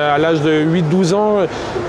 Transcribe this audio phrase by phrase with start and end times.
[0.00, 1.38] À l'âge de 8-12 ans,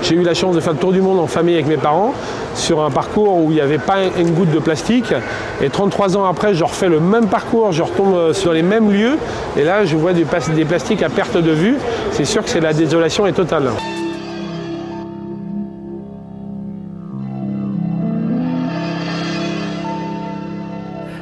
[0.02, 2.12] j'ai eu la chance de faire le tour du monde en famille avec mes parents
[2.56, 5.14] sur un parcours où il n'y avait pas une goutte de plastique.
[5.62, 9.16] Et 33 ans après, je refais le même parcours, je retombe sur les mêmes lieux.
[9.56, 11.76] Et là, je vois des plastiques à perte de vue.
[12.10, 13.70] C'est sûr que c'est la désolation est totale.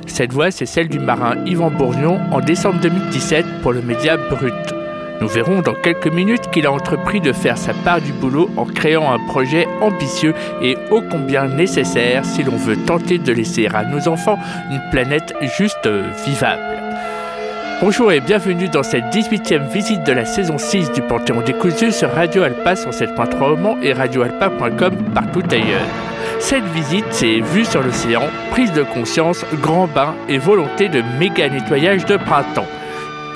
[0.07, 4.78] Cette voix, c'est celle du marin Yvan Bourgnon en décembre 2017 pour le média Brut.
[5.21, 8.65] Nous verrons dans quelques minutes qu'il a entrepris de faire sa part du boulot en
[8.65, 10.33] créant un projet ambitieux
[10.63, 14.39] et ô combien nécessaire si l'on veut tenter de laisser à nos enfants
[14.71, 15.89] une planète juste
[16.25, 16.63] vivable.
[17.81, 22.13] Bonjour et bienvenue dans cette 18e visite de la saison 6 du Panthéon décousu sur
[22.13, 25.87] Radio Alpa 107.3 au Mans et radioalpa.com partout ailleurs.
[26.41, 31.49] Cette visite, c'est vue sur l'océan, prise de conscience, grand bain et volonté de méga
[31.49, 32.67] nettoyage de printemps.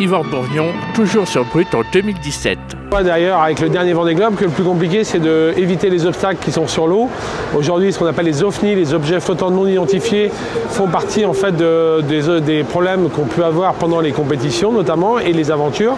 [0.01, 2.59] Yvan Bourgnon, toujours sur Brut en 2017.
[3.05, 6.53] D'ailleurs, avec le dernier Vendée Globe, que le plus compliqué, c'est d'éviter les obstacles qui
[6.53, 7.09] sont sur l'eau.
[7.57, 10.31] Aujourd'hui, ce qu'on appelle les OVNI, les objets flottants non identifiés,
[10.69, 15.33] font partie en fait des, des, problèmes qu'on peut avoir pendant les compétitions, notamment, et
[15.33, 15.97] les aventures.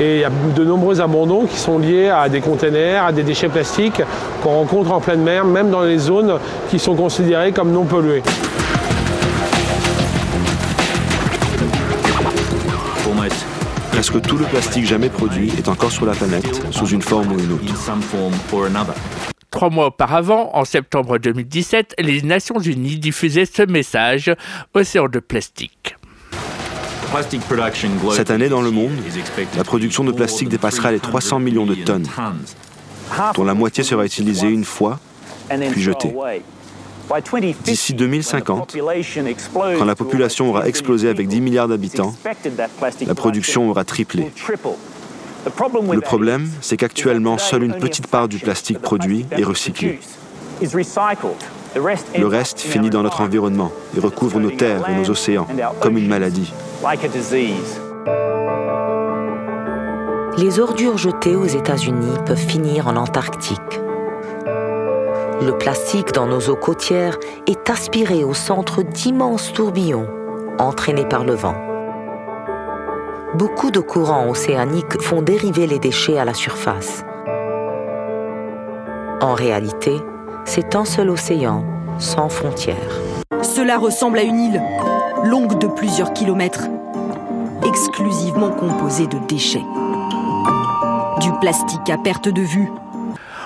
[0.00, 3.22] Et il y a de nombreux abandons qui sont liés à des containers, à des
[3.22, 4.02] déchets plastiques
[4.42, 6.38] qu'on rencontre en pleine mer, même dans les zones
[6.70, 8.22] qui sont considérées comme non polluées.
[14.12, 17.38] Presque tout le plastique jamais produit est encore sur la planète, sous une forme ou
[17.38, 17.64] une autre.
[19.50, 24.30] Trois mois auparavant, en septembre 2017, les Nations Unies diffusaient ce message
[24.74, 25.96] Océan de plastique.
[28.12, 28.92] Cette année, dans le monde,
[29.56, 32.06] la production de plastique dépassera les 300 millions de tonnes,
[33.34, 35.00] dont la moitié sera utilisée une fois,
[35.70, 36.14] puis jetée.
[37.64, 38.76] D'ici 2050,
[39.54, 42.14] quand la population aura explosé avec 10 milliards d'habitants,
[43.06, 44.30] la production aura triplé.
[45.92, 49.98] Le problème, c'est qu'actuellement, seule une petite part du plastique produit est recyclé.
[52.16, 55.46] Le reste finit dans notre environnement et recouvre nos terres et nos océans
[55.80, 56.52] comme une maladie.
[60.38, 63.80] Les ordures jetées aux États-Unis peuvent finir en Antarctique.
[65.44, 70.06] Le plastique dans nos eaux côtières est aspiré au centre d'immenses tourbillons,
[70.60, 71.56] entraînés par le vent.
[73.34, 77.04] Beaucoup de courants océaniques font dériver les déchets à la surface.
[79.20, 79.96] En réalité,
[80.44, 81.64] c'est un seul océan,
[81.98, 83.00] sans frontières.
[83.42, 84.62] Cela ressemble à une île,
[85.24, 86.68] longue de plusieurs kilomètres,
[87.66, 89.64] exclusivement composée de déchets.
[91.20, 92.68] Du plastique à perte de vue.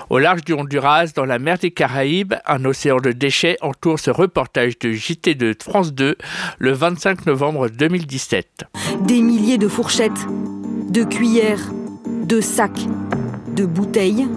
[0.09, 4.11] Au large du Honduras, dans la mer des Caraïbes, un océan de déchets entoure ce
[4.11, 6.17] reportage de JT de France 2
[6.59, 8.66] le 25 novembre 2017.
[9.00, 10.27] Des milliers de fourchettes,
[10.91, 11.72] de cuillères,
[12.06, 12.87] de sacs,
[13.56, 14.28] de bouteilles,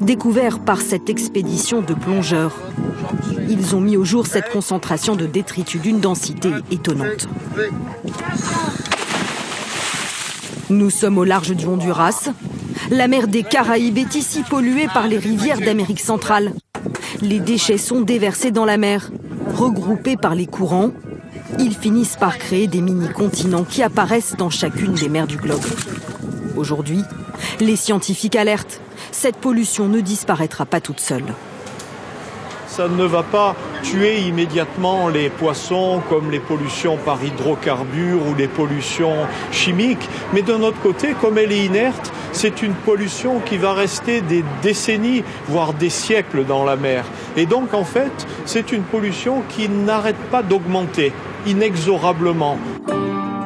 [0.00, 2.56] découverts par cette expédition de plongeurs.
[3.48, 7.28] Ils ont mis au jour cette concentration de détritus d'une densité étonnante.
[10.70, 12.30] Nous sommes au large du Honduras.
[12.90, 16.52] La mer des Caraïbes est ici polluée par les rivières d'Amérique centrale.
[17.20, 19.10] Les déchets sont déversés dans la mer,
[19.54, 20.90] regroupés par les courants.
[21.58, 25.64] Ils finissent par créer des mini-continents qui apparaissent dans chacune des mers du globe.
[26.56, 27.02] Aujourd'hui,
[27.60, 28.80] les scientifiques alertent
[29.16, 31.24] cette pollution ne disparaîtra pas toute seule.
[32.66, 38.48] Ça ne va pas tuer immédiatement les poissons comme les pollutions par hydrocarbures ou les
[38.48, 43.72] pollutions chimiques, mais d'un autre côté, comme elle est inerte, c'est une pollution qui va
[43.72, 47.06] rester des décennies, voire des siècles dans la mer.
[47.34, 48.12] Et donc en fait,
[48.44, 51.12] c'est une pollution qui n'arrête pas d'augmenter
[51.46, 52.58] inexorablement.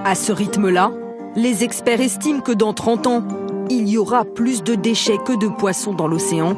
[0.05, 0.91] À ce rythme-là,
[1.37, 3.23] les experts estiment que dans 30 ans,
[3.71, 6.57] il y aura plus de déchets que de poissons dans l'océan.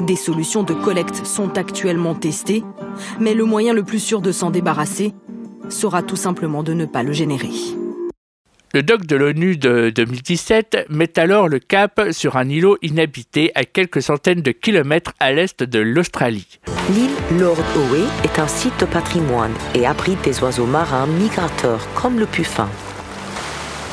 [0.00, 2.64] Des solutions de collecte sont actuellement testées,
[3.20, 5.12] mais le moyen le plus sûr de s'en débarrasser
[5.68, 7.50] sera tout simplement de ne pas le générer.
[8.74, 13.64] Le doc de l'ONU de 2017 met alors le cap sur un îlot inhabité à
[13.64, 16.60] quelques centaines de kilomètres à l'est de l'Australie.
[16.90, 22.18] L'île Lord Howe est un site de patrimoine et abrite des oiseaux marins migrateurs comme
[22.18, 22.68] le puffin.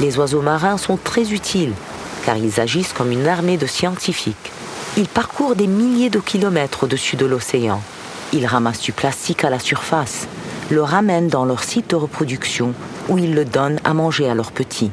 [0.02, 1.74] Les oiseaux marins sont très utiles
[2.26, 4.52] car ils agissent comme une armée de scientifiques.
[4.98, 7.82] Ils parcourent des milliers de kilomètres au-dessus de l'océan.
[8.34, 10.28] Ils ramassent du plastique à la surface,
[10.72, 12.74] le ramènent dans leur site de reproduction
[13.10, 14.92] où ils le donnent à manger à leurs petits.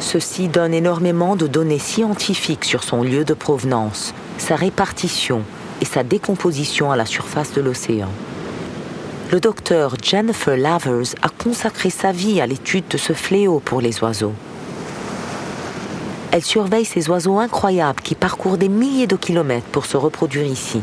[0.00, 5.42] Ceci donne énormément de données scientifiques sur son lieu de provenance, sa répartition
[5.80, 8.08] et sa décomposition à la surface de l'océan.
[9.32, 14.02] Le docteur Jennifer Lavers a consacré sa vie à l'étude de ce fléau pour les
[14.02, 14.32] oiseaux.
[16.30, 20.80] Elle surveille ces oiseaux incroyables qui parcourent des milliers de kilomètres pour se reproduire ici.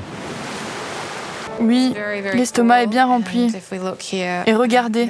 [1.60, 1.94] Oui,
[2.34, 3.52] l'estomac est bien rempli.
[4.46, 5.10] Et regardez,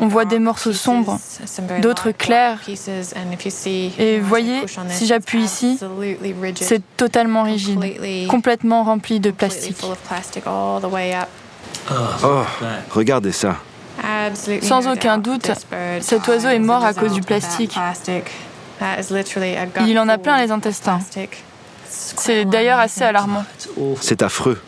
[0.00, 1.18] on voit des morceaux sombres,
[1.80, 2.58] d'autres clairs.
[3.98, 5.78] Et voyez, si j'appuie ici,
[6.56, 7.80] c'est totalement rigide,
[8.28, 9.78] complètement rempli de plastique.
[10.44, 10.80] Oh,
[12.90, 13.56] regardez ça.
[14.62, 15.50] Sans aucun doute,
[16.00, 17.76] cet oiseau est mort à cause du plastique.
[19.86, 21.00] Il en a plein les intestins.
[21.88, 23.44] C'est d'ailleurs assez alarmant.
[24.00, 24.60] C'est affreux.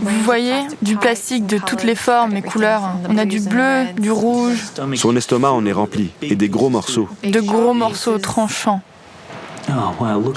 [0.00, 2.82] Vous voyez, du plastique de toutes les formes et couleurs.
[3.08, 4.58] On a du bleu, du rouge.
[4.96, 7.08] Son estomac en est rempli, et des gros morceaux.
[7.22, 8.80] De gros morceaux tranchants.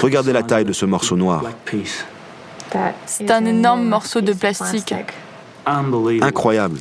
[0.01, 1.43] Regardez la taille de ce morceau noir.
[3.05, 4.93] C'est un énorme morceau de plastique.
[5.65, 6.79] Incroyable.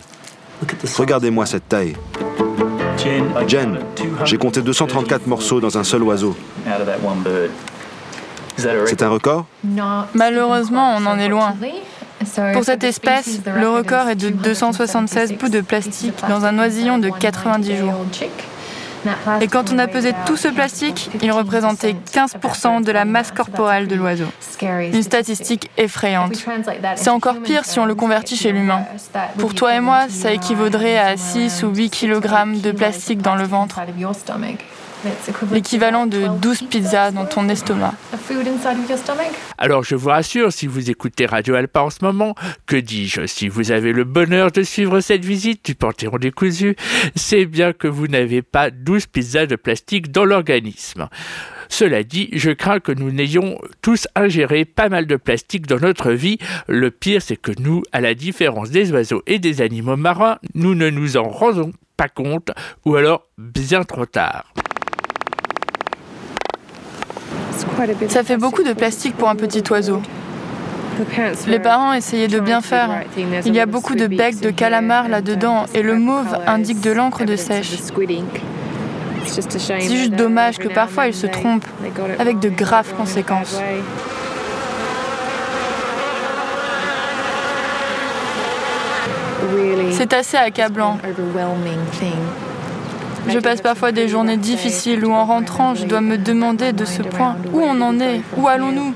[0.99, 1.97] Regardez-moi cette taille.
[3.47, 3.79] Jen,
[4.25, 6.37] j'ai compté 234 morceaux dans un seul oiseau.
[8.87, 9.47] C'est un record?
[10.15, 11.55] Malheureusement, on en est loin.
[12.53, 17.11] Pour cette espèce, le record est de 276 bouts de plastique dans un oisillon de
[17.11, 17.95] 90 jours.
[19.41, 23.87] Et quand on a pesé tout ce plastique, il représentait 15% de la masse corporelle
[23.87, 24.27] de l'oiseau.
[24.63, 26.43] Une statistique effrayante.
[26.97, 28.85] C'est encore pire si on le convertit chez l'humain.
[29.39, 33.45] Pour toi et moi, ça équivaudrait à 6 ou 8 kg de plastique dans le
[33.45, 33.81] ventre
[35.53, 37.95] l'équivalent de 12 pizzas dans ton estomac.
[39.59, 42.35] Alors je vous rassure, si vous écoutez Radio Alpa en ce moment,
[42.67, 46.77] que dis-je, si vous avez le bonheur de suivre cette visite du Panthéon décousu,
[47.15, 51.09] c'est bien que vous n'avez pas 12 pizzas de plastique dans l'organisme.
[51.69, 56.13] Cela dit, je crains que nous n'ayons tous ingéré pas mal de plastique dans notre
[56.13, 56.39] vie.
[56.69, 60.75] Le pire, c'est que nous, à la différence des oiseaux et des animaux marins, nous
[60.75, 62.51] ne nous en rendons pas compte,
[62.85, 64.53] ou alors bien trop tard.
[68.09, 70.01] Ça fait beaucoup de plastique pour un petit oiseau.
[71.49, 73.03] Les parents essayaient de bien faire.
[73.45, 77.25] Il y a beaucoup de becs de calamar là-dedans et le mauve indique de l'encre
[77.25, 77.77] de sèche.
[79.27, 81.67] C'est juste dommage que parfois ils se trompent,
[82.19, 83.61] avec de graves conséquences.
[89.93, 90.99] C'est assez accablant.
[93.29, 97.03] Je passe parfois des journées difficiles où en rentrant, je dois me demander de ce
[97.03, 98.95] point où on en est, où allons-nous?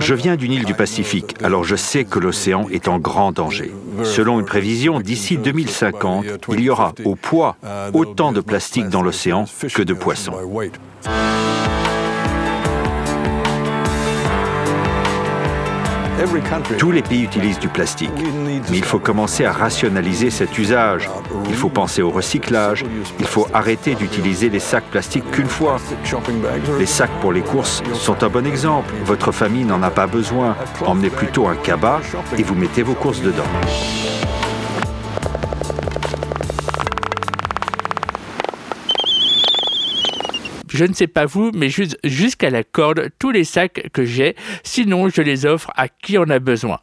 [0.00, 3.70] Je viens d'une île du Pacifique, alors je sais que l'océan est en grand danger.
[4.02, 7.56] Selon une prévision, d'ici 2050, il y aura au poids
[7.92, 9.44] autant de plastique dans l'océan
[9.74, 10.32] que de poissons.
[16.78, 18.10] Tous les pays utilisent du plastique,
[18.70, 21.08] mais il faut commencer à rationaliser cet usage.
[21.48, 22.84] Il faut penser au recyclage,
[23.18, 25.76] il faut arrêter d'utiliser les sacs plastiques qu'une fois.
[26.78, 28.92] Les sacs pour les courses sont un bon exemple.
[29.04, 30.56] Votre famille n'en a pas besoin.
[30.84, 32.00] Emmenez plutôt un cabas
[32.38, 33.44] et vous mettez vos courses dedans.
[40.72, 41.68] Je ne sais pas vous, mais
[42.04, 46.28] jusqu'à la corde, tous les sacs que j'ai, sinon je les offre à qui en
[46.30, 46.78] a besoin.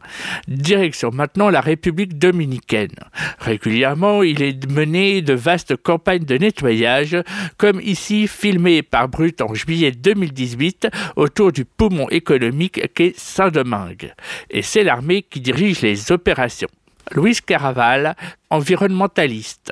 [0.47, 2.95] Direction maintenant la République dominicaine.
[3.39, 7.17] Régulièrement, il est mené de vastes campagnes de nettoyage,
[7.57, 14.13] comme ici filmé par Brut en juillet 2018 autour du poumon économique qu'est Saint-Domingue.
[14.49, 16.69] Et c'est l'armée qui dirige les opérations.
[17.11, 18.15] Luis Caraval,
[18.49, 19.71] environnementaliste.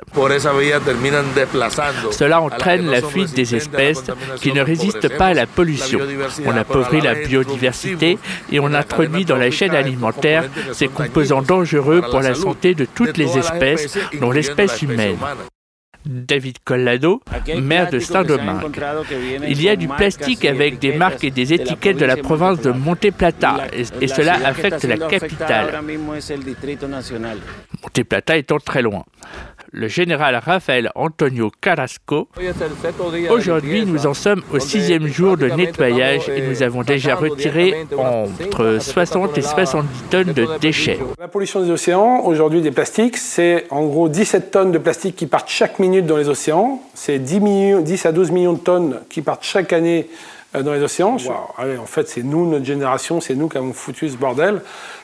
[2.10, 4.04] Cela entraîne la fuite des espèces
[4.36, 6.00] qui ne résistent pas à la pollution.
[6.44, 8.18] On appauvrit la biodiversité
[8.50, 13.16] et on introduit dans la chaîne alimentaire ces composants dangereux pour la santé de toutes
[13.16, 15.18] les espèces, dont l'espèce humaine.
[16.06, 17.20] David Collado,
[17.60, 18.70] maire de Saint-Domingue.
[19.48, 22.70] Il y a du plastique avec des marques et des étiquettes de la province de
[22.70, 25.80] Monte Plata et, cela affecte la capitale.
[27.82, 29.04] Monte Plata étant très loin
[29.72, 32.28] le général Rafael Antonio Carrasco.
[33.30, 38.78] Aujourd'hui, nous en sommes au sixième jour de nettoyage et nous avons déjà retiré entre
[38.80, 40.98] 60 et 70 tonnes de déchets.
[41.18, 45.26] La pollution des océans, aujourd'hui des plastiques, c'est en gros 17 tonnes de plastique qui
[45.26, 46.82] partent chaque minute dans les océans.
[46.94, 50.08] C'est 10, 10 à 12 millions de tonnes qui partent chaque année
[50.54, 51.16] euh, dans les océans.
[51.58, 54.60] en fait, c'est nous, notre génération, c'est nous qui avons foutu ce bordel.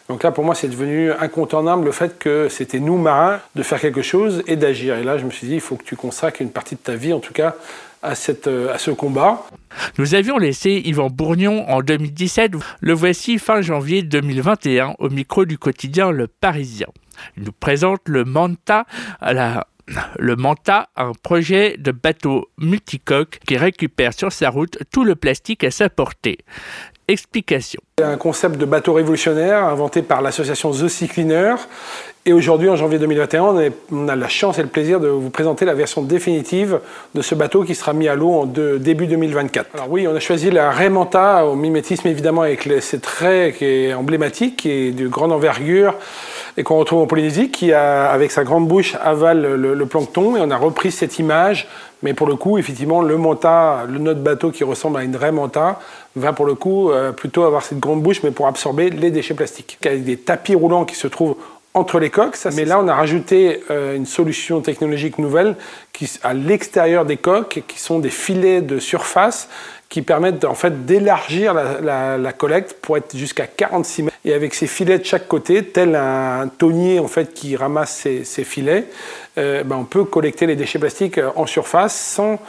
[0.09, 3.81] Donc là, pour moi, c'est devenu incontournable le fait que c'était nous, marins, de faire
[3.81, 4.97] quelque chose et d'agir.
[4.97, 6.97] Et là, je me suis dit, il faut que tu consacres une partie de ta
[6.97, 7.55] vie, en tout cas,
[8.03, 9.47] à, cette, euh, à ce combat.
[9.99, 12.53] Nous avions laissé Yvan Bourgnon en 2017.
[12.81, 16.89] Le voici fin janvier 2021 au micro du quotidien Le Parisien.
[17.37, 18.87] Il nous présente le Manta
[20.19, 25.65] Le Manta, un projet de bateau multicoque qui récupère sur sa route tout le plastique
[25.65, 26.39] à sa portée.
[27.13, 27.79] Explication.
[28.03, 31.11] Un concept de bateau révolutionnaire inventé par l'association The Sea.
[32.25, 35.67] Et aujourd'hui, en janvier 2021, on, a la chance et le plaisir de vous présenter
[35.67, 36.81] la version définitive
[37.15, 39.75] de ce bateau qui sera mis à l'eau en début 2024.
[39.75, 43.93] Alors oui, on a choisi la Raymanta au mimétisme évidemment avec ses traits qui est
[43.93, 45.95] emblématique, qui est de grande envergure
[46.57, 50.37] et qu'on retrouve en Polynésie, qui avec sa grande bouche avale le, plancton.
[50.37, 51.69] Et on a repris cette image,
[52.03, 55.33] mais pour le coup, effectivement, le manta, le notre bateau qui ressemble à une vraie
[55.33, 55.79] manta,
[56.17, 59.35] va pour le coup euh, plutôt avoir cette grande bouche, mais pour absorber les déchets
[59.35, 59.79] plastiques.
[59.85, 61.37] Avec des tapis roulants qui se trouvent
[61.75, 62.37] entre les coques.
[62.55, 65.57] mais là, on a rajouté euh, une solution technologique nouvelle
[65.93, 69.49] qui, à l'extérieur des coques, qui sont des filets de surface
[69.93, 74.17] qui permettent en fait d'élargir la, collecte pour être jusqu'à 46 mètres.
[74.25, 78.45] Et avec ces filets de chaque côté, tel un tonnier en fait qui ramasse ces,
[78.45, 78.87] filets,
[79.37, 82.41] euh, ben, on peut collecter les déchets plastiques en surface sans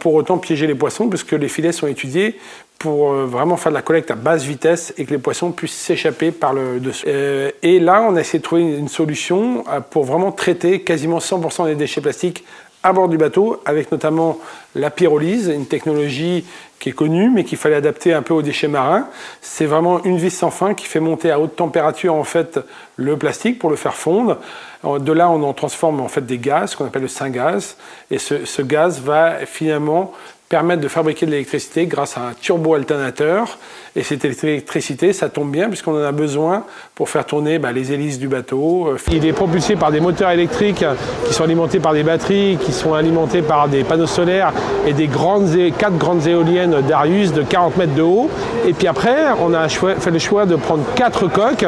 [0.00, 2.38] pour autant piéger les poissons, puisque les filets sont étudiés
[2.80, 5.76] pour euh, vraiment faire de la collecte à basse vitesse et que les poissons puissent
[5.76, 7.04] s'échapper par le dessus.
[7.06, 11.18] Euh, et là, on a essayé de trouver une solution euh, pour vraiment traiter quasiment
[11.18, 12.44] 100% des déchets plastiques
[12.82, 14.38] à bord du bateau, avec notamment
[14.74, 16.44] la pyrolyse, une technologie
[16.78, 19.06] qui est connue, mais qu'il fallait adapter un peu aux déchets marins.
[19.42, 22.58] C'est vraiment une vis sans fin qui fait monter à haute température en fait
[22.96, 24.38] le plastique pour le faire fondre.
[24.84, 27.76] De là, on en transforme en fait des gaz, qu'on appelle le syngaz,
[28.10, 30.12] et ce gaz va finalement
[30.50, 33.56] permettre de fabriquer de l'électricité grâce à un turbo-alternateur.
[33.94, 36.64] Et cette électricité, ça tombe bien puisqu'on en a besoin
[36.96, 38.88] pour faire tourner bah, les hélices du bateau.
[38.88, 40.84] Euh, Il est propulsé par des moteurs électriques
[41.24, 44.52] qui sont alimentés par des batteries, qui sont alimentés par des panneaux solaires
[44.88, 48.28] et des grandes, quatre grandes éoliennes d'Arius de 40 mètres de haut.
[48.66, 51.66] Et puis après, on a fait le choix de prendre quatre coques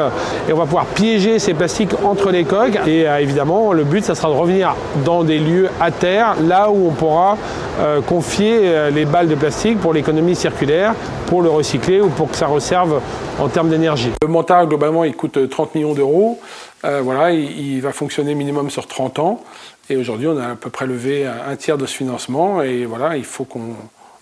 [0.49, 2.79] et on va pouvoir piéger ces plastiques entre les coques.
[2.85, 4.75] Et euh, évidemment, le but, ça sera de revenir
[5.05, 7.37] dans des lieux à terre, là où on pourra
[7.79, 10.93] euh, confier euh, les balles de plastique pour l'économie circulaire,
[11.27, 13.01] pour le recycler ou pour que ça reserve
[13.39, 14.11] en termes d'énergie.
[14.21, 16.39] Le montage, globalement, il coûte 30 millions d'euros.
[16.83, 19.43] Euh, voilà, il, va fonctionner minimum sur 30 ans.
[19.89, 22.61] Et aujourd'hui, on a à peu près levé un tiers de ce financement.
[22.61, 23.75] Et voilà, il faut qu'on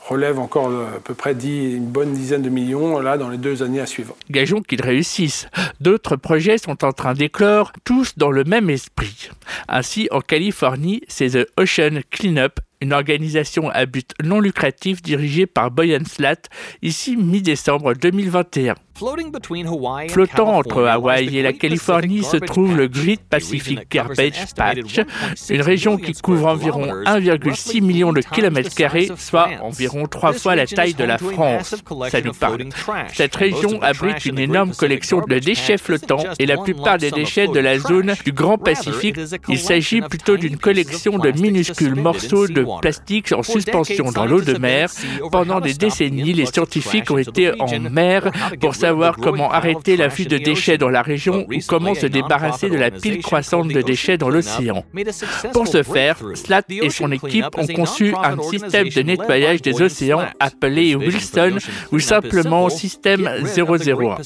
[0.08, 3.64] relève encore à peu près 10, une bonne dizaine de millions là dans les deux
[3.64, 4.16] années à suivre.
[4.30, 5.48] Gageons qu'ils réussissent.
[5.80, 9.30] D'autres projets sont en train d'éclore, tous dans le même esprit.
[9.68, 15.72] Ainsi, en Californie, c'est The Ocean Cleanup une organisation à but non lucratif dirigée par
[15.72, 16.42] Boyan Slat,
[16.82, 18.76] ici mi-décembre 2021.
[20.10, 25.00] Flottant entre Hawaï et la Californie se trouve le Great Pacific Garbage Patch,
[25.50, 30.68] une région qui couvre environ 1,6 million de kilomètres carrés, soit environ trois fois la
[30.68, 31.76] taille de la France.
[32.10, 32.66] Ça nous parle.
[33.14, 37.60] Cette région abrite une énorme collection de déchets flottants et la plupart des déchets de
[37.60, 39.18] la zone du Grand Pacifique.
[39.48, 44.58] Il s'agit plutôt d'une collection de minuscules morceaux de plastique en suspension dans l'eau de
[44.58, 44.90] mer.
[45.32, 50.38] Pendant des décennies, les scientifiques ont été en mer pour savoir comment arrêter l'afflux de
[50.38, 54.30] déchets dans la région ou comment se débarrasser de la pile croissante de déchets dans
[54.30, 54.84] l'océan.
[55.54, 60.26] Pour ce faire, Slat et son équipe ont conçu un système de nettoyage des océans
[60.40, 61.58] appelé Wilson
[61.92, 64.18] ou simplement système 001.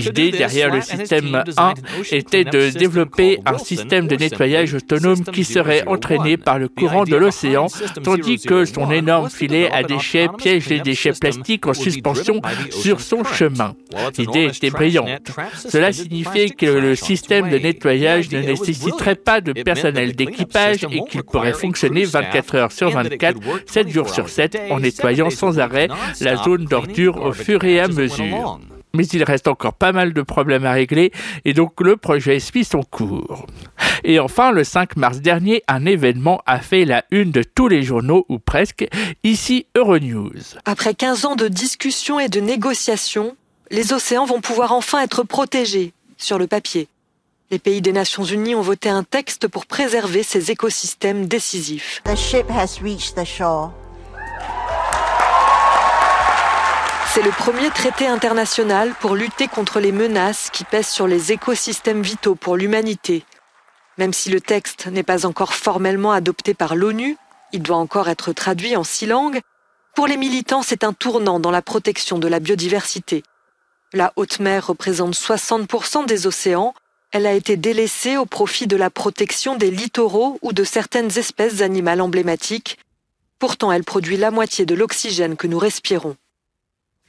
[0.00, 1.74] L'idée derrière le système 1
[2.12, 7.16] était de développer un système de nettoyage autonome qui serait entraîné par le courant de
[7.16, 7.66] l'océan,
[8.02, 12.40] tandis que son énorme filet à déchets piège les déchets plastiques en suspension
[12.70, 13.74] sur son chemin.
[14.18, 15.08] L'idée était brillante.
[15.54, 21.22] Cela signifiait que le système de nettoyage ne nécessiterait pas de personnel d'équipage et qu'il
[21.22, 25.88] pourrait fonctionner 24 heures sur 24, 7 jours sur 7, en nettoyant sans arrêt
[26.20, 28.60] la zone d'ordure au fur et à mesure
[28.94, 31.12] mais il reste encore pas mal de problèmes à régler
[31.44, 33.46] et donc le projet suit son cours.
[34.04, 37.82] Et enfin, le 5 mars dernier, un événement a fait la une de tous les
[37.82, 38.86] journaux, ou presque,
[39.24, 40.32] ici Euronews.
[40.64, 43.36] Après 15 ans de discussions et de négociations,
[43.70, 46.88] les océans vont pouvoir enfin être protégés sur le papier.
[47.50, 52.00] Les pays des Nations Unies ont voté un texte pour préserver ces écosystèmes décisifs.
[57.12, 62.02] C'est le premier traité international pour lutter contre les menaces qui pèsent sur les écosystèmes
[62.02, 63.24] vitaux pour l'humanité.
[63.98, 67.16] Même si le texte n'est pas encore formellement adopté par l'ONU,
[67.52, 69.40] il doit encore être traduit en six langues,
[69.96, 73.24] pour les militants c'est un tournant dans la protection de la biodiversité.
[73.92, 76.74] La haute mer représente 60% des océans,
[77.10, 81.60] elle a été délaissée au profit de la protection des littoraux ou de certaines espèces
[81.60, 82.78] animales emblématiques.
[83.40, 86.14] Pourtant, elle produit la moitié de l'oxygène que nous respirons.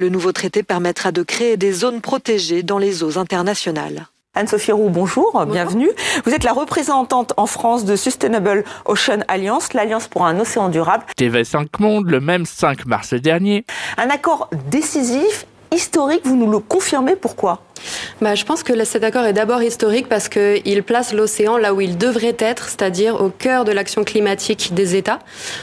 [0.01, 4.07] Le nouveau traité permettra de créer des zones protégées dans les eaux internationales.
[4.33, 5.91] Anne-Sophie Roux, bonjour, bienvenue.
[6.25, 11.03] Vous êtes la représentante en France de Sustainable Ocean Alliance, l'Alliance pour un océan durable.
[11.19, 13.63] TV5 Monde, le même 5 mars dernier.
[13.97, 17.61] Un accord décisif, historique, vous nous le confirmez, pourquoi?
[18.21, 21.81] Bah, je pense que cet accord est d'abord historique parce qu'il place l'océan là où
[21.81, 25.19] il devrait être, c'est-à-dire au cœur de l'action climatique des États.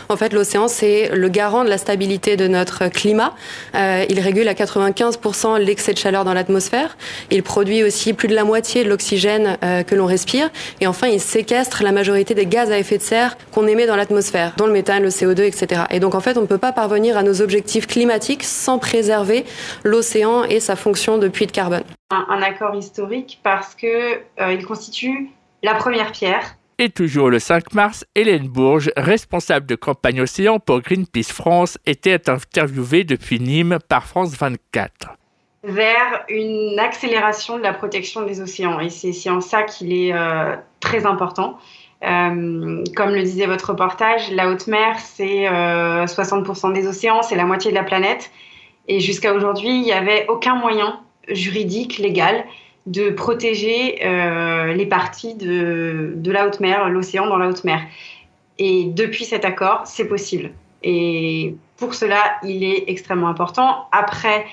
[0.09, 3.35] En fait, l'océan, c'est le garant de la stabilité de notre climat.
[3.75, 6.97] Euh, il régule à 95% l'excès de chaleur dans l'atmosphère.
[7.31, 10.51] Il produit aussi plus de la moitié de l'oxygène euh, que l'on respire.
[10.81, 13.97] Et enfin, il séquestre la majorité des gaz à effet de serre qu'on émet dans
[13.97, 15.83] l'atmosphère, dont le méthane, le CO2, etc.
[15.91, 19.45] Et donc, en fait, on ne peut pas parvenir à nos objectifs climatiques sans préserver
[19.85, 23.89] l'océan et sa fonction de puits de carbone un, accord historique parce qu'il
[24.41, 25.31] euh, il constitue
[25.63, 26.57] la première pierre.
[26.79, 32.31] Et toujours le 5 mars, Hélène Bourges, responsable de campagne océan pour Greenpeace France, était
[32.31, 35.09] interviewée depuis Nîmes par France 24
[35.65, 38.79] vers une accélération de la protection des océans.
[38.79, 41.59] Et c'est en ça qu'il est euh, très important.
[42.05, 47.45] Euh, comme le disait votre reportage, la haute mer, c'est 60% des océans, c'est la
[47.45, 48.31] moitié de la planète.
[48.87, 52.45] Et jusqu'à aujourd'hui, il n'y avait aucun moyen juridique, légal,
[52.87, 57.83] de protéger euh, les parties de, de la haute mer, l'océan dans la haute mer.
[58.59, 60.51] Et depuis cet accord, c'est possible.
[60.83, 63.87] Et pour cela, il est extrêmement important.
[63.93, 64.47] Après,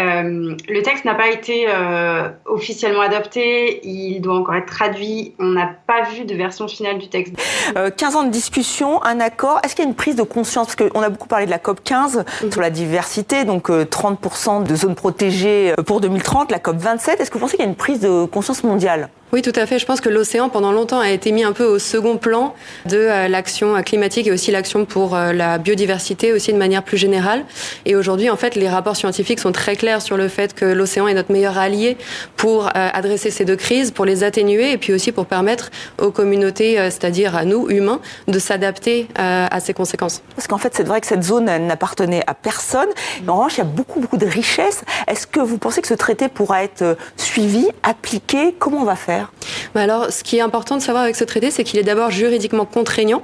[0.00, 5.46] euh, le texte n'a pas été euh, officiellement adopté, il doit encore être traduit, on
[5.46, 7.34] n'a pas vu de version finale du texte.
[7.74, 10.74] 15 euh, ans de discussion, un accord, est-ce qu'il y a une prise de conscience?
[10.74, 12.52] Parce qu'on a beaucoup parlé de la COP 15 mhm.
[12.52, 17.34] sur la diversité, donc 30% de zones protégées pour 2030, la COP 27, est-ce que
[17.34, 19.10] vous pensez qu'il y a une prise de conscience mondiale?
[19.34, 19.78] Oui, tout à fait.
[19.78, 22.98] Je pense que l'océan, pendant longtemps, a été mis un peu au second plan de
[22.98, 27.46] euh, l'action climatique et aussi l'action pour euh, la biodiversité, aussi de manière plus générale.
[27.86, 31.08] Et aujourd'hui, en fait, les rapports scientifiques sont très clairs sur le fait que l'océan
[31.08, 31.96] est notre meilleur allié
[32.36, 36.10] pour euh, adresser ces deux crises, pour les atténuer et puis aussi pour permettre aux
[36.10, 40.20] communautés, c'est-à-dire à nous, humains, de s'adapter à ces conséquences.
[40.36, 42.88] Parce qu'en fait, c'est vrai que cette zone n'appartenait à personne.
[43.26, 44.84] en revanche, il y a beaucoup, beaucoup de richesses.
[45.06, 48.54] Est-ce que vous pensez que ce traité pourra être suivi, appliqué?
[48.58, 49.21] Comment on va faire?
[49.74, 52.64] Alors, ce qui est important de savoir avec ce traité, c'est qu'il est d'abord juridiquement
[52.64, 53.22] contraignant.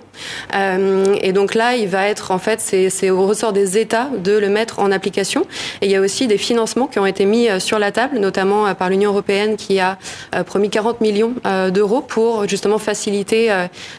[0.55, 4.33] Euh, et donc là, il va être, en fait, c'est au ressort des États de
[4.33, 5.47] le mettre en application.
[5.81, 8.19] Et il y a aussi des financements qui ont été mis euh, sur la table,
[8.19, 9.99] notamment euh, par l'Union européenne qui a
[10.47, 11.35] promis 40 millions
[11.71, 13.49] d'euros pour justement faciliter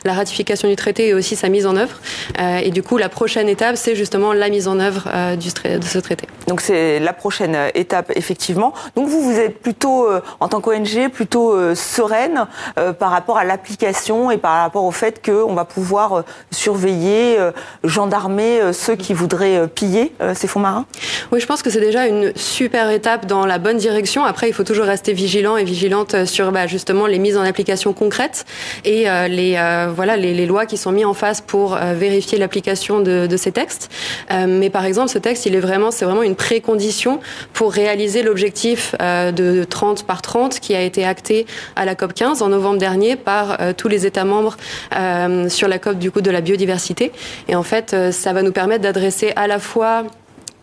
[0.03, 1.99] la ratification du traité et aussi sa mise en œuvre.
[2.39, 6.27] Et du coup, la prochaine étape, c'est justement la mise en œuvre de ce traité.
[6.47, 8.73] Donc c'est la prochaine étape, effectivement.
[8.95, 10.07] Donc vous, vous êtes plutôt,
[10.39, 12.47] en tant qu'ONG, plutôt sereine
[12.77, 16.21] euh, par rapport à l'application et par rapport au fait qu'on va pouvoir euh,
[16.51, 17.51] surveiller, euh,
[17.83, 20.85] gendarmer ceux qui voudraient piller ces fonds marins?
[21.31, 24.23] Oui, je pense que c'est déjà une super étape dans la bonne direction.
[24.23, 27.93] Après, il faut toujours rester vigilant et vigilante sur bah, justement les mises en application
[27.93, 28.45] concrètes
[28.85, 33.37] et les, voilà, les, lois qui sont mises en face pour vérifier l'application de, de,
[33.37, 33.89] ces textes.
[34.29, 37.19] mais par exemple, ce texte, il vraiment, c'est vraiment une précondition
[37.53, 41.45] pour réaliser l'objectif de 30 par 30 qui a été acté
[41.79, 44.57] à la COP 15 en novembre dernier par euh, tous les États membres
[44.95, 47.13] euh, sur la COP du coup de la biodiversité.
[47.47, 50.03] Et en fait, euh, ça va nous permettre d'adresser à la fois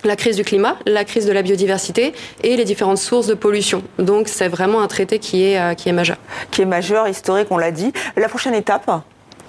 [0.05, 2.12] la crise du climat, la crise de la biodiversité
[2.44, 3.83] et les différentes sources de pollution.
[3.98, 6.18] Donc c'est vraiment un traité qui est, qui est majeur.
[6.50, 7.92] Qui est majeur, historique, on l'a dit.
[8.16, 8.90] La prochaine étape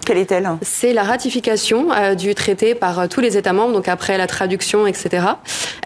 [0.07, 0.49] quelle est-elle?
[0.61, 4.25] C'est la ratification euh, du traité par euh, tous les États membres, donc après la
[4.25, 5.25] traduction, etc.,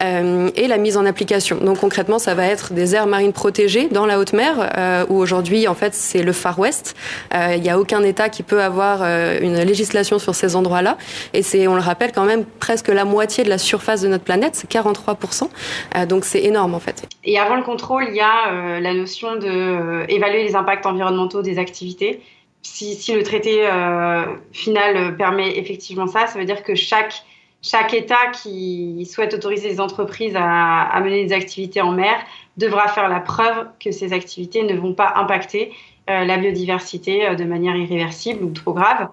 [0.04, 1.58] euh, et la mise en application.
[1.58, 5.68] Donc concrètement, ça va être des aires marines protégées dans la haute mer, où aujourd'hui,
[5.68, 6.96] en fait, c'est le Far West.
[7.34, 10.98] Il n'y a aucun État qui peut avoir une législation sur ces endroits-là,
[11.34, 14.24] et c'est, on le rappelle, quand même presque la moitié de la surface de notre
[14.24, 16.08] planète, c'est 43%.
[16.08, 17.08] donc c'est énorme en fait.
[17.24, 21.58] Et avant le contrôle, il y a la notion de évaluer les impacts environnementaux des
[21.58, 22.22] activités
[22.62, 27.24] si, si, le traité euh, final permet effectivement ça, ça veut dire que chaque,
[27.62, 32.16] chaque État qui souhaite autoriser les entreprises à, à, mener des activités en mer
[32.58, 35.72] devra faire la preuve que ces activités ne vont pas impacter
[36.10, 39.10] euh, la biodiversité euh, de manière irréversible ou trop grave.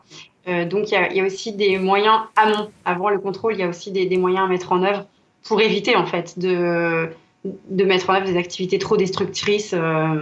[0.49, 3.63] Euh, donc il y, y, a, aussi des moyens amont, avant le contrôle, il y
[3.63, 5.05] a aussi des, des moyens à mettre en œuvre
[5.45, 7.11] pour éviter en fait de
[7.44, 10.16] de mettre en œuvre des activités trop destructrices, euh,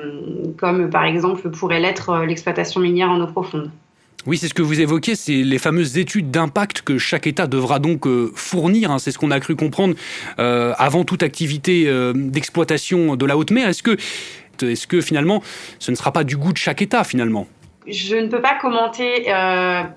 [0.58, 3.70] comme par exemple pourrait l'être euh, l'exploitation minière en eau profonde.
[4.26, 7.78] Oui, c'est ce que vous évoquez, c'est les fameuses études d'impact que chaque État devra
[7.78, 8.90] donc euh, fournir.
[8.90, 8.98] Hein.
[8.98, 9.94] c'est ce qu'on a cru comprendre
[10.36, 13.68] avant toute activité d'exploitation de la haute mer.
[13.68, 13.96] Est-ce que,
[14.62, 15.42] est que finalement,
[15.78, 17.46] ce ne sera pas du goût de chaque État finalement?
[17.86, 19.32] Je ne peux pas commenter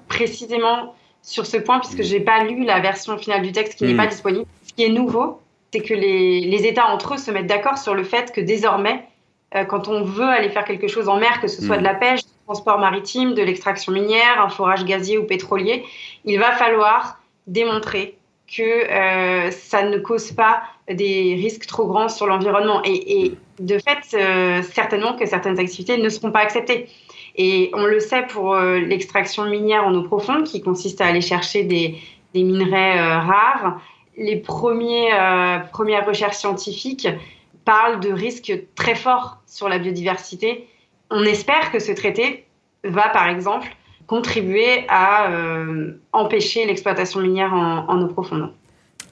[0.07, 3.85] précisément sur ce point puisque je n'ai pas lu la version finale du texte qui
[3.85, 3.97] n'est hmm.
[3.97, 4.45] pas disponible.
[4.67, 8.03] Ce qui est nouveau, c'est que les, États entre eux se mettent d'accord sur le
[8.03, 9.03] fait que désormais,
[9.67, 12.21] quand on veut aller faire quelque chose en mer, que ce soit de la pêche,
[12.21, 15.83] du transport maritime, de l'extraction minière, un forage gazier ou pétrolier,
[16.25, 22.81] il va falloir démontrer que ça ne cause pas des risques trop grands sur l'environnement.
[22.83, 26.87] Et, de fait, certainement que certaines activités ne seront pas acceptées.
[27.35, 31.63] Et on le sait pour l'extraction minière en eau profonde, qui consiste à aller chercher
[31.63, 31.95] des,
[32.33, 33.79] des minerais rares
[34.19, 37.07] les euh, premières recherches scientifiques
[37.65, 40.67] parlent de risques très forts sur la biodiversité.
[41.09, 42.45] On espère que ce traité
[42.83, 43.67] va, par exemple,
[44.07, 48.51] contribuer à euh, empêcher l'exploitation minière en, en eau profonde.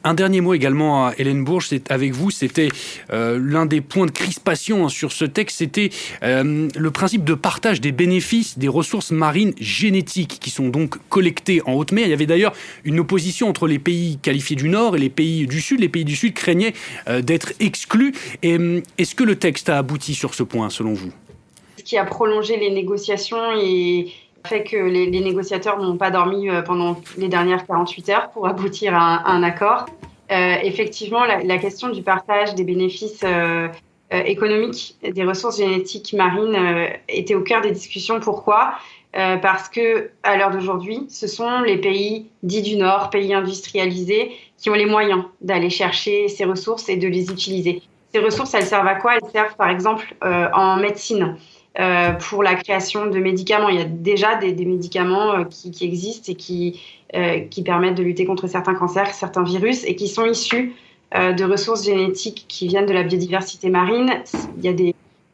[0.04, 2.70] Un dernier mot également à Hélène Bourges, c'est avec vous, c'était
[3.12, 5.90] euh, l'un des points de crispation hein, sur ce texte, c'était
[6.24, 11.62] euh, le principe de partage des bénéfices des ressources marines génétiques qui sont donc collectées
[11.66, 12.06] en haute mer.
[12.06, 15.48] Il y avait d'ailleurs une opposition entre les pays qualifiés du Nord et les pays
[15.48, 15.80] du Sud.
[15.80, 16.74] Les pays du Sud craignaient
[17.08, 18.14] euh, d'être exclus.
[18.44, 21.12] Est-ce que le texte a abouti sur ce point, selon vous?
[21.78, 24.08] Ce qui a prolongé les négociations et
[24.48, 28.96] fait que les, négociateurs n'ont pas dormi euh, pendant les dernières 48 heures pour aboutir
[28.96, 29.86] à un, accord.
[30.32, 33.68] Euh, effectivement, la, question du partage des bénéfices euh,
[34.12, 36.58] économiques des ressources génétiques marines
[37.10, 38.20] était au cœur des discussions.
[38.20, 38.74] Pourquoi?
[39.42, 44.70] Parce que à l'heure d'aujourd'hui, ce sont les pays dits du Nord, pays industrialisés, qui
[44.70, 47.82] ont les moyens d'aller chercher ces ressources et de les utiliser.
[48.14, 49.16] Ces ressources, elles servent à quoi?
[49.16, 51.36] Elles servent par exemple en médecine.
[51.80, 53.70] Euh, pour la création de médicaments.
[53.70, 56.82] Il y a déjà des, médicaments euh, qui, existent et qui,
[57.16, 60.74] euh, qui permettent de lutter contre certains cancers, certains virus, et qui sont issus
[61.13, 64.12] de ressources génétiques qui viennent de la biodiversité marine.
[64.58, 64.74] Il y a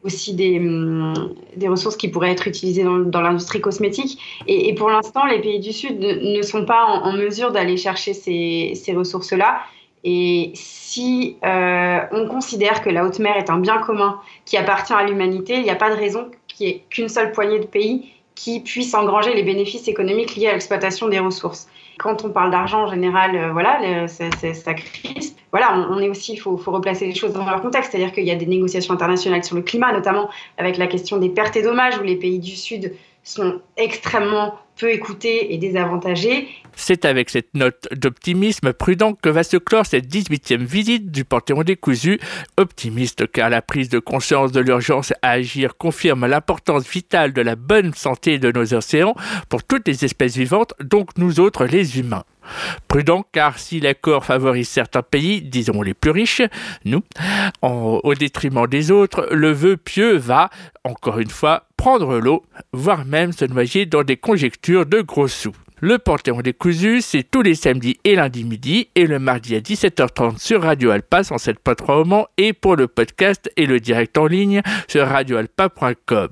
[0.04, 4.20] aussi des, hum, des, ressources qui pourraient être utilisées dans, l'industrie cosmétique.
[4.46, 8.94] Et, pour l'instant, les pays du Sud ne, sont pas en, mesure d'aller chercher ces
[8.94, 9.62] ressources-là.
[10.04, 14.92] Et si euh, on considère que la haute mer est un bien commun qui appartient
[14.92, 17.66] à l'humanité, il n'y a pas de raison qu'il n'y ait qu'une seule poignée de
[17.66, 21.68] pays qui puissent engranger les bénéfices économiques liés à l'exploitation des ressources.
[21.98, 25.38] Quand on parle d'argent en général, euh, voilà, ça crispe.
[25.52, 28.32] Voilà, on, est aussi, il faut, replacer les choses dans leur contexte, c'est-à-dire qu'il y
[28.32, 31.96] a des négociations internationales sur le climat, notamment avec la question des pertes et dommages,
[31.96, 32.92] où les pays du Sud
[33.24, 36.48] sont extrêmement peu écoutés et désavantagés.
[36.76, 41.62] C'est avec cette note d'optimisme prudent que va se clore cette 18e visite du Panthéon
[41.62, 42.18] des Cousus.
[42.56, 47.56] Optimiste car la prise de conscience de l'urgence à agir confirme l'importance vitale de la
[47.56, 49.14] bonne santé de nos océans
[49.48, 52.24] pour toutes les espèces vivantes, donc nous autres les humains.
[52.88, 56.42] Prudent car si l'accord favorise certains pays, disons les plus riches,
[56.84, 57.02] nous,
[57.62, 60.50] au détriment des autres, le vœu pieux va,
[60.84, 65.54] encore une fois, prendre l'eau, voire même se noyer dans des conjectures de gros sous.
[65.86, 69.60] Le Panthéon des Cousus, c'est tous les samedis et lundis midi et le mardi à
[69.60, 74.62] 17h30 sur Radio Alpa 107.3 au et pour le podcast et le direct en ligne
[74.88, 76.30] sur radioalpa.com.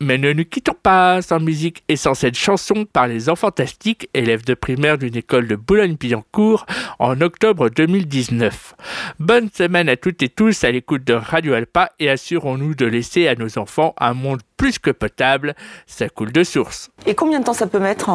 [0.00, 4.08] Mais ne nous quittons pas sans musique et sans cette chanson par les enfants fantastiques,
[4.14, 6.64] élèves de primaire d'une école de Boulogne-Billancourt
[6.98, 8.74] en octobre 2019.
[9.18, 13.28] Bonne semaine à toutes et tous à l'écoute de Radio Alpa et assurons-nous de laisser
[13.28, 15.54] à nos enfants un monde plus que potable.
[15.86, 16.90] Ça coule de source.
[17.04, 18.10] Et combien de temps ça peut mettre?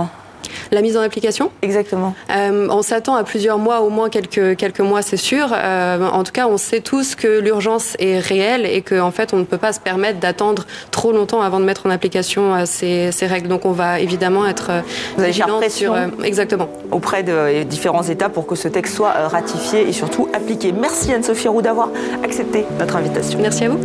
[0.71, 2.15] La mise en application Exactement.
[2.29, 5.49] Euh, on s'attend à plusieurs mois, au moins quelques, quelques mois, c'est sûr.
[5.53, 9.33] Euh, en tout cas, on sait tous que l'urgence est réelle et qu'en en fait,
[9.33, 12.63] on ne peut pas se permettre d'attendre trop longtemps avant de mettre en application euh,
[12.65, 13.47] ces, ces, règles.
[13.47, 14.71] Donc, on va évidemment être
[15.17, 15.95] Vous vigilant sur...
[16.23, 16.69] exactement.
[16.91, 20.71] Auprès de différents États pour que ce texte soit ratifié et surtout appliqué.
[20.71, 21.89] Merci Anne-Sophie Roux d'avoir
[22.23, 23.39] accepté notre invitation.
[23.41, 23.79] Merci à vous.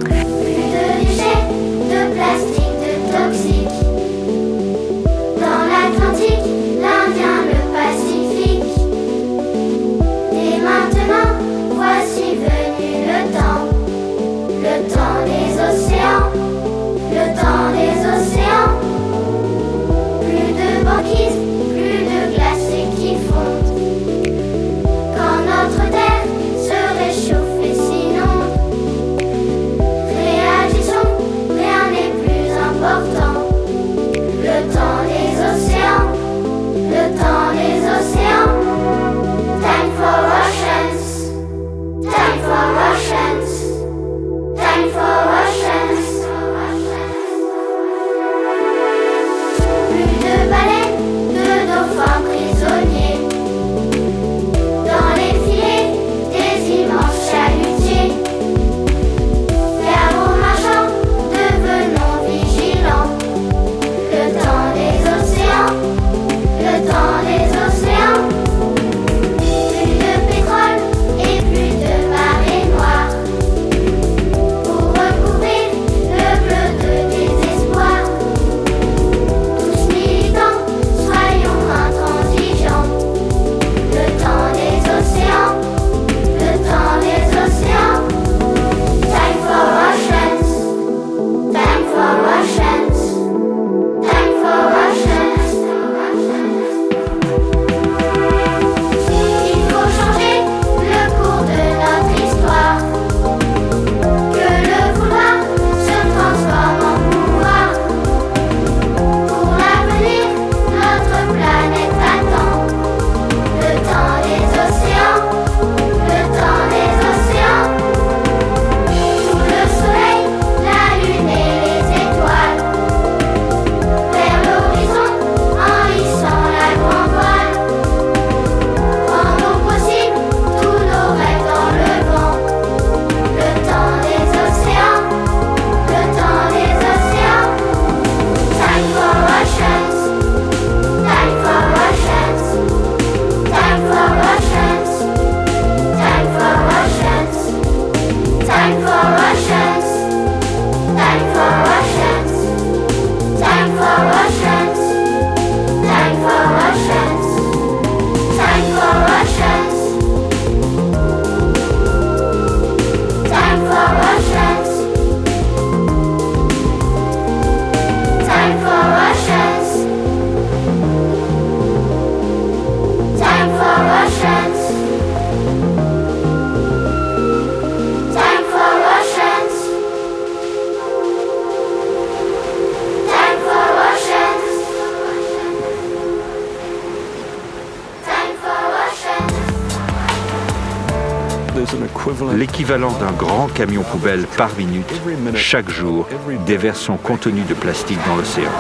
[192.35, 194.93] L'équivalent d'un grand camion poubelle par minute,
[195.35, 196.07] chaque jour,
[196.47, 198.51] déverse son contenu de plastique dans l'océan.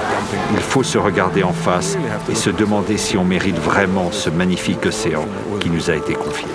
[0.53, 1.99] Il faut se regarder en face
[2.31, 5.27] et se demander si on mérite vraiment ce magnifique océan
[5.61, 6.47] qui nous a été confié.